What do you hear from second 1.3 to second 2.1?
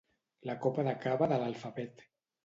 de l'alfabet.